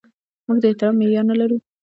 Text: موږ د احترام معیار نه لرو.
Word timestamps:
موږ 0.45 0.57
د 0.61 0.65
احترام 0.69 0.95
معیار 0.99 1.25
نه 1.29 1.35
لرو. 1.39 1.57